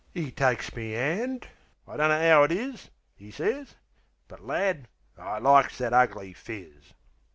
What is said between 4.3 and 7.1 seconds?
lad, I likes that ugly phiz."